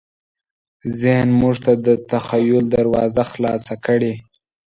[0.99, 4.13] ذهن موږ ته د تخیل دروازه خلاصه کړې.